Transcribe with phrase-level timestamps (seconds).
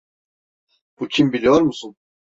[0.99, 1.95] Bu kim biliyor musun?